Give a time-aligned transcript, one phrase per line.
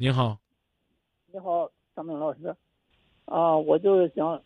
[0.00, 0.38] 你好，
[1.32, 2.54] 你好，张明老师。
[3.24, 4.40] 啊，我就是想，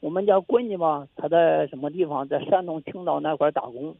[0.00, 2.26] 我们家闺女吧，她在什么地方？
[2.26, 3.94] 在山东青岛那块打工。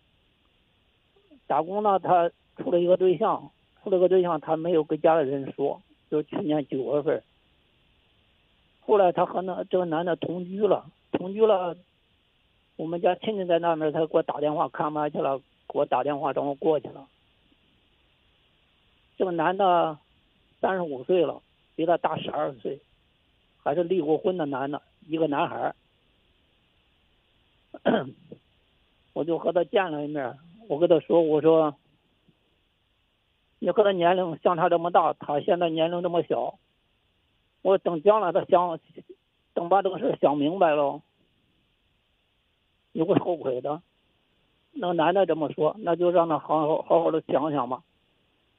[1.47, 3.51] 打工呢，她处了一个对象，
[3.85, 7.23] 处了个对象，她没有跟家里人说，就去年九月份。
[8.81, 11.77] 后来她和那这个男的同居了，同居了。
[12.77, 17.07] 我们家亲戚在那边，他给我打电话看完去了，给我打电话让我过去了。
[19.19, 19.99] 这个男的
[20.63, 21.43] 三十五岁了，
[21.75, 22.79] 比他大十二岁，
[23.65, 25.75] 还是离过婚的男的，一个男孩
[29.13, 31.75] 我就和他见了一面，我跟他说：“我说，
[33.59, 36.59] 你和他年龄相差这么大，他现在年龄这么小，
[37.63, 38.79] 我等将来他想，
[39.55, 41.03] 等把这个事想明白了。”
[42.95, 43.83] 你会后悔的，
[44.73, 47.83] 那个男的这么说，那就让他好好好好的想想吧，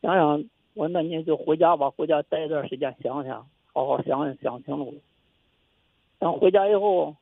[0.02, 4.96] 想想我那你就回家吧，回家待一段时间想想，好好想想清楚。
[6.20, 7.16] 等回家以后，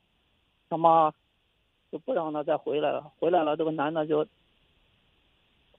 [0.70, 1.14] 他妈
[1.92, 4.28] 就不让他再回来了，回来了这个男的就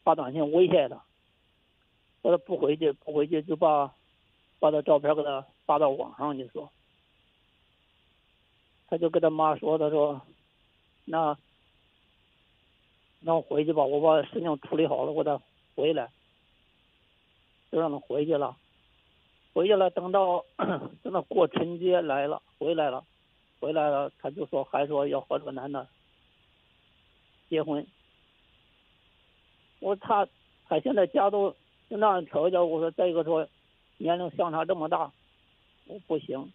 [0.02, 1.02] 发短信威胁他，
[2.22, 3.92] 说他不回去不回去就把
[4.58, 6.70] 把他照片给他发到网上去说，
[8.88, 10.20] 他就跟他妈说，他说。
[11.04, 11.36] 那，
[13.18, 15.36] 那我回去吧，我把事情处理好了，我再
[15.74, 16.08] 回来，
[17.72, 18.56] 就让他回去了。
[19.54, 20.44] 回去了，等到
[21.02, 23.02] 等到过春节来了，回来了，
[23.58, 25.88] 回来了，他就说还说要和这个男的
[27.48, 27.86] 结婚。
[29.80, 30.28] 我他
[30.68, 31.50] 他现在家都
[31.90, 33.48] 就那样条件，我说再一个说
[33.96, 35.10] 年龄相差这么大，
[35.86, 36.52] 我不行。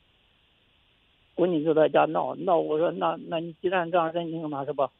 [1.35, 4.91] 闺女就在家闹闹，我说那那你既然这样认定他是吧？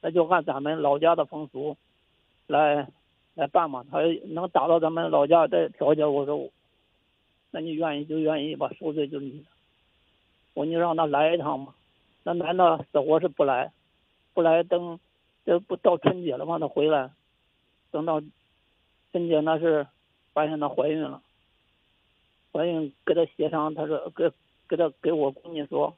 [0.00, 1.76] 那就按咱们老家的风俗
[2.46, 2.90] 来
[3.34, 3.84] 来办嘛。
[3.90, 6.50] 他能打到咱们老家再调解，我说，
[7.50, 9.44] 那你愿意就愿意吧，受罪就你的。
[10.54, 11.74] 我你让他来一趟嘛。
[12.22, 13.72] 那男的死活是不来，
[14.34, 14.98] 不来等
[15.44, 16.58] 这不到春节了吗？
[16.58, 17.10] 他回来，
[17.90, 18.22] 等到
[19.12, 19.86] 春节那是
[20.32, 21.22] 发现她怀孕了，
[22.52, 24.30] 怀孕给他协商，他说给。
[24.70, 25.96] 给他给我闺女说，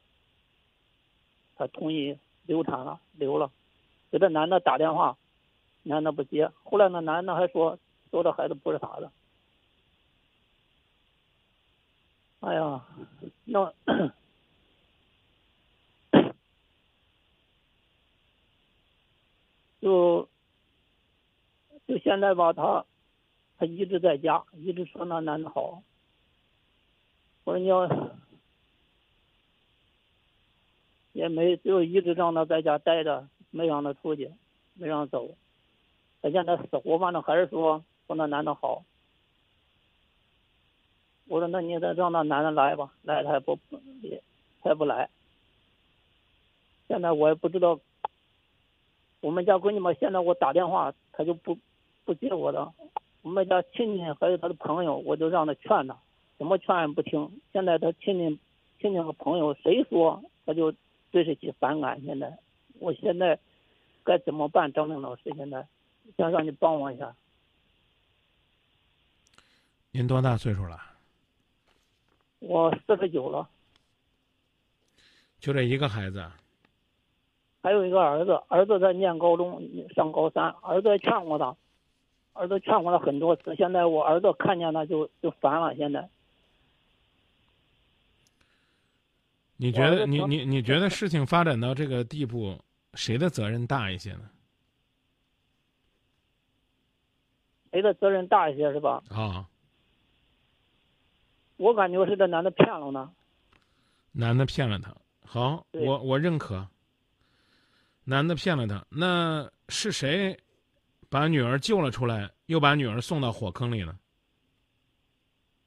[1.55, 3.51] 他同意流产了，流了。
[4.11, 5.15] 给这男的打电话，
[5.83, 6.51] 男的不接。
[6.63, 7.77] 后来那男的还说，
[8.11, 9.11] 说这孩子不是他的。
[12.41, 12.85] 哎呀，
[13.45, 13.73] 那
[19.81, 20.27] 就
[21.87, 22.85] 就现在吧，他
[23.57, 25.83] 他一直在家，一直说那男的好。
[27.43, 27.87] 我说你要。
[31.13, 34.33] 也没就一直让他在家待着，没让他出去，
[34.73, 35.37] 没让走。
[36.23, 38.83] 他现在死活反正还是说说那男的好。
[41.27, 43.59] 我说那你再让那男的来吧，来他也不
[44.01, 44.23] 也
[44.63, 45.07] 他也不来。
[46.87, 47.79] 现在我也不知道，
[49.19, 51.55] 我们家闺女嘛，现在我打电话他就不
[52.05, 52.73] 不接我的。
[53.21, 55.95] 我们家亲戚还有他的朋友，我就让他劝他，
[56.39, 57.41] 怎么劝也不听。
[57.51, 58.39] 现在他亲戚
[58.79, 60.73] 亲戚和朋友谁说他就。
[61.13, 62.39] 对得起反感，现在，
[62.79, 63.37] 我现在
[64.03, 64.73] 该怎么办？
[64.73, 65.67] 张明老师，现在
[66.17, 67.15] 想让你帮我一下。
[69.91, 70.81] 您多大岁数了？
[72.39, 73.47] 我四十九了。
[75.39, 76.25] 就这一个孩子？
[77.61, 79.61] 还有一个儿子，儿子在念高中，
[79.95, 80.49] 上高三。
[80.61, 81.55] 儿子劝过他，
[82.33, 83.55] 儿子劝过他很多次。
[83.55, 86.09] 现在我儿子看见他就就烦了，现在。
[89.55, 92.59] 你觉得你你你觉得事情发展到这个地步，
[92.95, 94.29] 谁的责任大一些呢？
[97.73, 99.01] 谁的责任大一些是吧？
[99.09, 99.49] 啊，
[101.57, 103.11] 我感觉是这男的骗了呢。
[104.11, 104.95] 男的骗了他，
[105.25, 106.67] 好，我我认可。
[108.03, 110.37] 男的骗了他，那是谁
[111.09, 113.97] 把女儿救了出来，又把女儿送到火坑里了？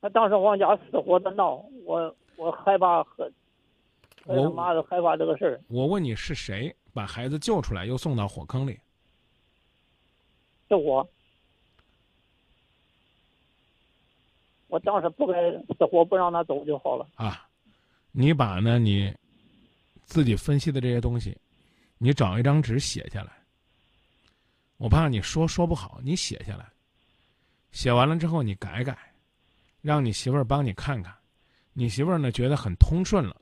[0.01, 3.29] 他当时往家死活的闹，我我害怕和。
[4.27, 5.61] 我他妈的害怕这个事儿。
[5.69, 8.79] 我问你是谁把孩子救出来又送到火坑里？
[10.69, 11.09] 是我。
[14.77, 17.09] 我当时不该死活不让他走就好了。
[17.15, 17.49] 啊，
[18.13, 19.11] 你把呢你
[20.05, 21.35] 自己分析的这些东西，
[21.97, 23.33] 你找一张纸写下来。
[24.77, 26.67] 我怕你说说不好，你写下来。
[27.73, 28.99] 写完了之后你改改，
[29.81, 31.15] 让你媳妇儿帮你看看。
[31.73, 33.35] 你媳妇儿呢觉得很通顺了。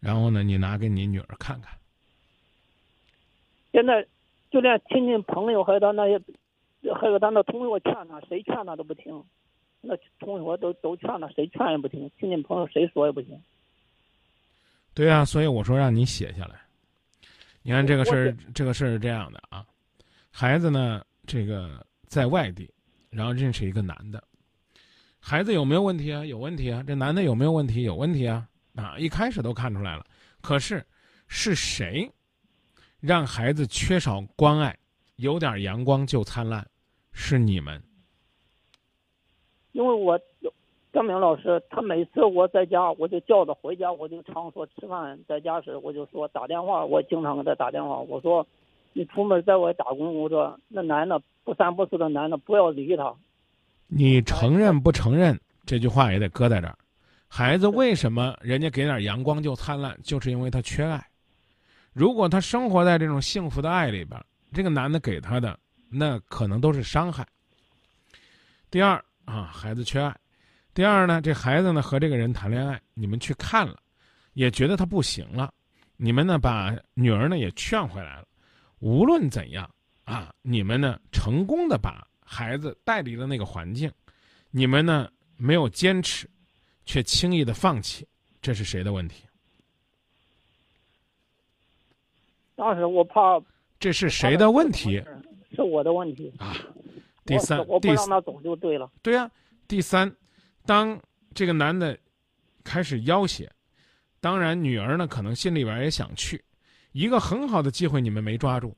[0.00, 1.78] 然后呢，你拿给你女儿看看。
[3.70, 4.04] 现在，
[4.50, 6.20] 就连亲戚朋友还有他那些
[7.00, 9.24] 还有他那同学劝他，谁劝他都不听，
[9.80, 13.40] 那同学都都劝他，谁劝也不听，亲戚朋友谁说也不行。
[14.94, 16.60] 对啊，所以我说让你写下来。
[17.62, 19.64] 你看这个事儿，这个事儿是这样的啊，
[20.30, 22.70] 孩子呢，这个在外地，
[23.10, 24.22] 然后认识一个男的，
[25.20, 26.24] 孩子有没有问题啊？
[26.24, 26.82] 有问题啊。
[26.86, 27.82] 这男的有没有问题？
[27.82, 28.48] 有问题啊。
[28.74, 30.06] 啊，一开始都看出来了。
[30.40, 30.84] 可是
[31.26, 32.10] 是谁
[33.00, 34.76] 让孩子缺少关爱，
[35.18, 36.66] 有点阳光就灿烂？
[37.12, 37.80] 是你们。
[39.72, 40.18] 因为我
[40.92, 48.46] 张明老师，他每次我在家，我就叫他回家，我就常说吃饭在家时，我就说打电话，我经常给他打电话，我说
[48.92, 53.14] 你出门在外打工，我说那男的不三不四的男的不要理他，
[53.86, 56.78] 你承认不承认这句话也得搁在这儿。
[57.28, 61.04] 孩子为什么人家给点阳光就灿烂，就是因为他缺爱。
[61.92, 64.20] 如果他生活在这种幸福的爱里边，
[64.52, 65.58] 这个男的给他的
[65.88, 67.26] 那可能都是伤害。
[68.70, 70.12] 第二啊，孩子缺爱；
[70.74, 73.80] 第二呢，这孩子呢和这个人谈恋爱，你们去看了，
[74.34, 75.52] 也觉得他不行了，
[75.96, 78.26] 你们呢把女儿呢也劝回来了。
[78.78, 79.68] 无论怎样
[80.04, 83.90] 啊，你们呢成功的把孩子带离了那个环境，
[84.50, 86.28] 你们呢没有坚持。
[86.90, 88.08] 却轻易的放弃，
[88.40, 89.22] 这是谁的问题？
[92.56, 93.38] 当时我怕
[93.78, 95.02] 这是谁的问题？
[95.54, 96.56] 是我的问题啊！
[97.24, 98.90] 第三，我不第让他走就对了。
[99.02, 99.30] 对呀、
[99.66, 100.10] 第三，
[100.64, 101.00] 当
[101.34, 101.98] 这个男的
[102.64, 103.48] 开始要挟，
[104.20, 106.42] 当然女儿呢可能心里边也想去，
[106.92, 108.76] 一个很好的机会你们没抓住。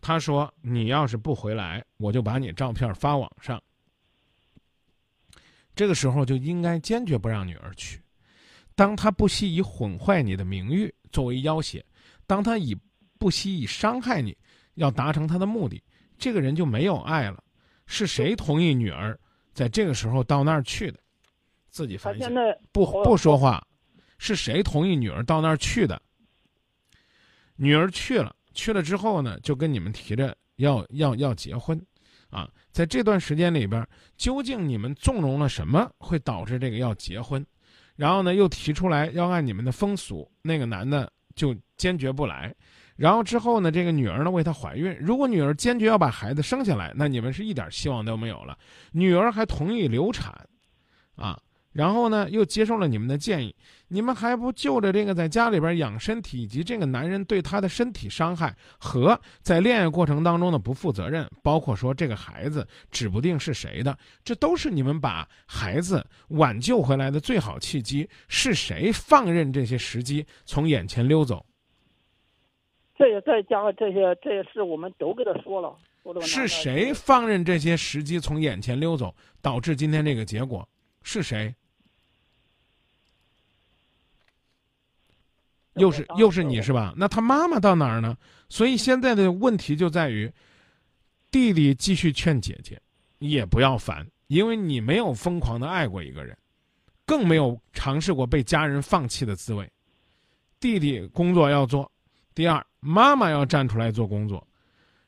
[0.00, 3.62] 他说：“你要是不回来，我就把你照片发网上。”
[5.74, 8.00] 这个时候就应该坚决不让女儿去。
[8.74, 11.84] 当他不惜以毁坏你的名誉作为要挟，
[12.26, 12.76] 当他以
[13.16, 14.36] 不惜以伤害你，
[14.74, 15.82] 要达成他的目的，
[16.18, 17.42] 这个人就没有爱了。
[17.86, 19.18] 是谁同意女儿
[19.52, 20.98] 在这个时候到那儿去的？
[21.68, 22.34] 自己反省
[22.70, 23.66] 不不说话，
[24.18, 26.00] 是谁同意女儿到那儿去的？
[27.56, 31.80] 女儿去了，去了之后呢，就跟你们提着要要要结婚，
[32.30, 33.86] 啊，在这段时间里边，
[34.16, 37.44] 究竟你们纵容了什么，会导致这个要结婚？
[37.96, 42.54] 然后呢，又提出来要按你们的风俗，那个男的就坚决不来。
[42.96, 48.56] 然后之后呢，这个女儿呢为他怀孕，如果女儿坚决要把孩子生下来，那你们是一点希望都没有了。
[48.92, 50.32] 女儿还同意流产，
[51.16, 51.40] 啊，
[51.72, 53.54] 然后呢又接受了你们的建议，
[53.88, 68.08] 你们还不就着这个在家里边养身体以及这个男人对她的身体伤害和在恋爱过程当中的不负责任，包括说这个孩子指不定是谁的，这都是你们把孩子挽救回来的最好契机。
[68.28, 71.44] 是谁放任这些时机从眼前溜走？
[73.02, 75.76] 这也再加上这些这些事，我们都给他说了。
[76.20, 80.68] 是谁放任这些时机从眼前溜走，导致今天这个结果？
[81.02, 81.52] 是谁？
[85.74, 86.94] 又是又是你是吧？
[86.96, 88.16] 那他妈妈到哪儿呢？
[88.48, 90.32] 所以现在的问题就在于，
[91.28, 92.80] 弟弟继续劝姐姐，
[93.18, 96.38] 也不要烦，因为你没有疯狂的爱过一个人，
[97.04, 99.68] 更没有尝试过被家人放弃的滋味。
[100.60, 101.90] 弟弟工作要做，
[102.34, 104.46] 第二，妈妈要站出来做工作，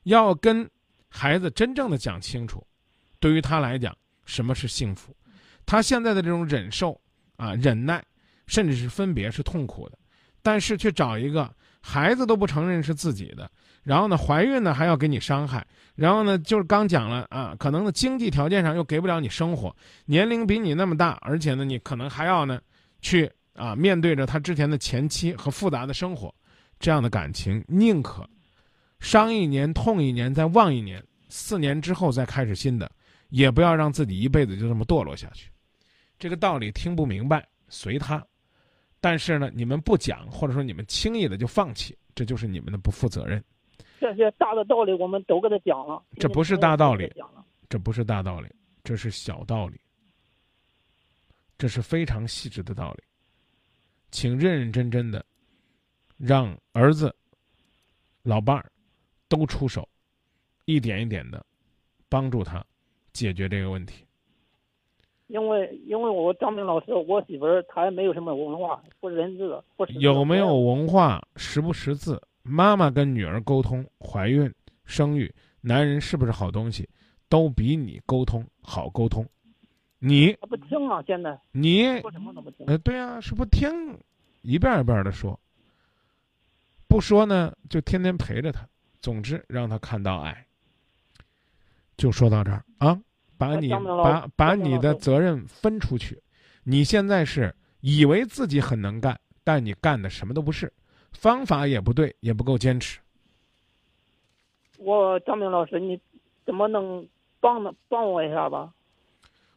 [0.05, 0.69] 要跟
[1.09, 2.65] 孩子真正的讲清楚，
[3.19, 5.17] 对于他来讲，什么是幸福？
[5.67, 7.01] 他现在的这种忍受
[7.37, 8.05] 啊、忍耐，
[8.47, 9.99] 甚至是分别是痛苦的，
[10.43, 11.51] 但是却找一个
[11.81, 13.51] 孩子都不承认是自己的，
[13.83, 22.61] 然后呢，怀孕呢还要给你伤害，然后呢，就是刚讲了啊，可能呢经济条件上又给不了你生活，年龄比你那么大，而且呢，你可能还要呢
[23.01, 26.35] 去啊面对着他之前的前妻和复杂的生活，
[26.85, 28.29] 这样的感情，宁可
[29.01, 32.93] 伤一年痛一年，再忘一年，四年之后再开始新的，
[33.31, 35.51] 也不要让自己一辈子就这么堕落下去。
[36.19, 38.23] 这个道理听不明白，随他。
[39.01, 43.43] 但是呢，你们不讲，或者说你们轻易的就放弃，这就是你们的不负责任。
[43.99, 46.03] 这些大的道理我们都给他讲了。
[46.19, 48.49] 这不是大道理讲了这不是大道理，
[48.83, 49.81] 这是小道理，
[51.57, 53.03] 这是非常细致的道理。
[54.11, 55.25] 请认认真真的，
[56.17, 57.15] 让儿子、
[58.23, 58.71] 老伴儿
[59.29, 59.89] 都出手，
[60.65, 61.45] 一点一点的
[62.09, 62.65] 帮助他
[63.13, 64.05] 解决这个问题。
[65.27, 72.21] 因为因为我张明老师，我媳妇儿她也没有什么文化，不认字，不识字有没有文化，识不识字？
[72.43, 74.53] 妈妈跟女儿沟通，怀孕、
[74.85, 76.87] 生育，男人是不是好东西，
[77.29, 79.27] 都比你沟通好沟通。
[79.99, 82.67] 你不听啊，现在你说什么都不听。
[82.67, 83.99] 呃，对啊，是不听，
[84.43, 85.41] 一遍一遍的说。
[86.95, 88.65] 不说呢，就天天陪着他。
[89.01, 90.47] 总之，让他看到爱。
[91.97, 92.97] 就说到这儿啊，
[93.37, 96.23] 把你把把你的责任分出去。
[96.63, 100.73] 你现在是以为自己很能干，但你干的什么都不是，
[101.11, 103.01] 方法也不对，也不够坚持。
[104.79, 106.01] 我张明老师，你
[106.47, 107.05] 怎么能
[107.41, 108.73] 帮呢帮我一下吧？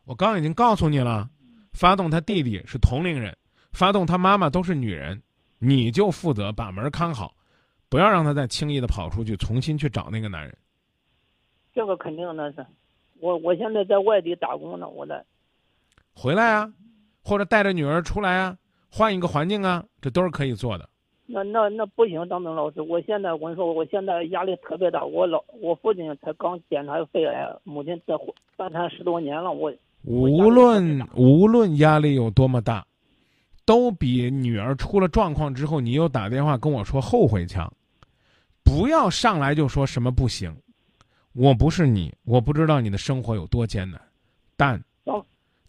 [0.05, 1.29] 我刚已经告诉你了，
[1.71, 3.37] 发动他弟弟是同龄人，
[3.73, 5.21] 发动他妈妈都是女人，
[5.59, 7.33] 你就负责把门看好，
[7.89, 10.55] 不要让他再轻易的跑出去，重新去找那个男人。
[11.73, 12.65] 这个肯定的是，
[13.19, 15.23] 我我现在在外地打工呢，我在
[16.13, 16.73] 回来啊，
[17.23, 18.57] 或者带着女儿出来啊，
[18.89, 20.89] 换一个环境啊，这都是可以做的。
[21.29, 25.03] 那那那不行，张明老师，我现在我跟你说，我现在压力特别大。
[25.03, 28.15] 我老我父亲才刚检查肺癌，母亲在
[28.55, 29.69] 半瘫十多年了，我
[30.03, 32.86] 无论无论压力有多么大，
[33.67, 37.71] 都比女儿出了状况之后你又打电话跟我说后悔强。
[38.63, 40.55] 不要上来就说什么不行，
[41.33, 44.01] 我不是你，我不知道你的生活有多艰难，
[44.55, 44.81] 但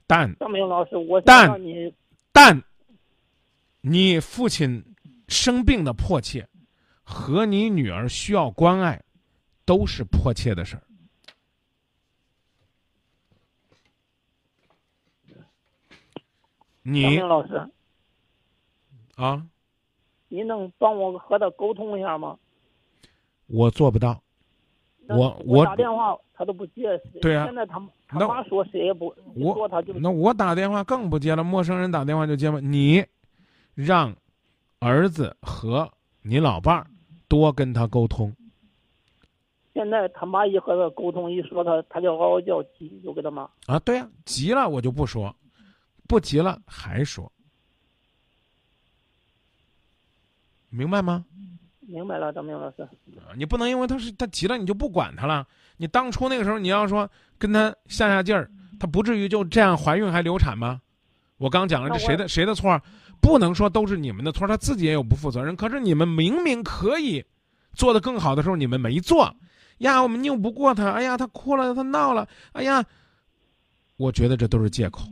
[0.06, 1.92] 但张明老师，我但你
[2.32, 2.62] 但，
[3.80, 4.84] 你父亲
[5.26, 6.48] 生病的迫切，
[7.02, 9.02] 和你女儿需要关爱，
[9.64, 10.82] 都是迫切的事儿。
[15.24, 17.68] 张你明老师，
[19.18, 19.44] 啊，
[20.28, 22.38] 你能帮我和他沟通一下吗？
[23.48, 24.22] 我做不到。
[25.08, 32.60] 我我我打电话他都不接，对啊现在他他妈说谁也不，我说他就那我打电话更不接了，陌生人打电话就接吗？
[32.60, 33.04] 你
[33.74, 34.14] 让
[34.78, 35.90] 儿子和
[36.22, 36.86] 你老伴儿
[37.26, 38.32] 多跟他沟通。
[39.74, 43.48] 现在他妈一和他沟通一说他他就嗷嗷叫急，就给他骂。
[43.66, 45.34] 啊，对呀、急了我就不说，
[46.06, 47.32] 不急了还说，
[50.70, 51.24] 明白吗？
[51.80, 52.82] 明白了，张明老师。
[52.82, 52.88] 啊
[53.36, 55.46] 你不能因为他是他急了你就不管他了。
[55.76, 57.08] 你当初那个时候你要说
[57.38, 60.80] 跟他下下劲儿，他不至于就这样怀孕还流产吗？
[61.38, 62.80] 我刚讲了，这谁的谁的错？
[63.20, 65.56] 不能说都是你们的错，他自己也有不负责任。
[65.56, 67.24] 可是你们明明可以
[67.72, 69.34] 做得更好的时候，你们没做
[69.78, 70.90] 呀，我们拗不过他。
[70.90, 72.84] 哎呀，他哭了，他闹了，哎呀，
[73.96, 75.02] 我觉得这都是借口。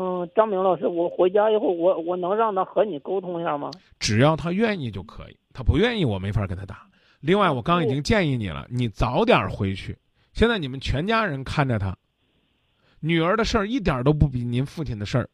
[0.00, 3.68] 嗯，张明老师，我回家以后，我我能让他和你沟通一下吗？
[3.98, 6.86] 只要他愿意就可以，他不愿意我没法跟他打。
[7.18, 9.98] 另外，我刚已经建议你了，你早点回去。
[10.34, 11.98] 现在你们全家人看着他，
[13.00, 15.28] 女儿的事儿一点都不比您父亲的事儿。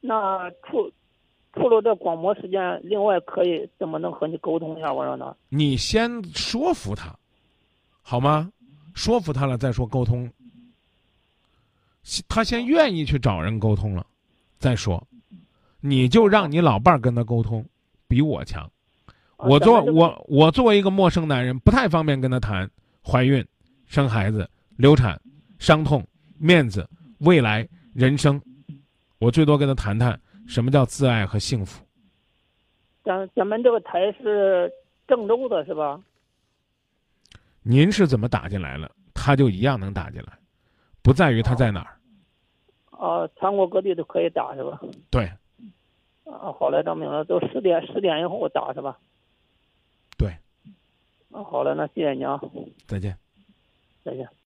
[0.00, 0.90] 那除
[1.52, 4.92] 除了这广播时间，另外可以怎么能和你沟通一下？
[4.92, 7.14] 我让他你先说服他，
[8.02, 8.50] 好吗？
[8.94, 10.28] 说服他了再说沟通。
[12.28, 14.06] 他先愿意去找人沟通了，
[14.58, 15.04] 再说，
[15.80, 17.64] 你就让你老伴儿跟他沟通，
[18.06, 18.62] 比我强。
[19.36, 22.70] 啊我作咱们这个我我作为一个陌生男人，不太方便跟他谈
[23.04, 23.44] 怀孕、
[23.86, 25.20] 生孩子、流产、
[25.58, 26.06] 伤痛、
[26.38, 28.40] 面子、未来、人生。
[29.18, 31.84] 我最多跟他谈谈什么叫自爱和幸福。
[33.04, 34.70] 咱咱们这个台是
[35.08, 36.00] 郑州的是吧？
[37.62, 40.32] 您是怎么打进来了，他就一样能打进来，
[41.02, 41.95] 不在于他在哪儿。
[42.98, 44.80] 啊，全国各地都可以打是吧？
[45.10, 45.30] 对
[46.24, 48.98] 啊，好嘞，张明了，都十点十点以后打是吧？
[50.18, 50.30] 对，
[51.30, 52.40] 啊，好嘞，那谢谢你啊，
[52.86, 53.16] 再见。
[54.04, 54.28] 再见。